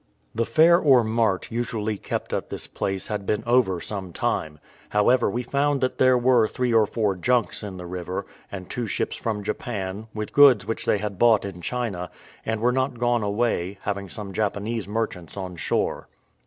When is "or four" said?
6.73-7.15